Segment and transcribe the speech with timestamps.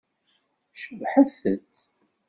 [0.81, 1.75] Cebbḥet-t!